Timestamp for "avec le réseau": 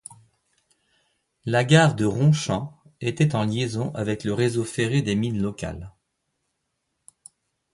3.93-4.63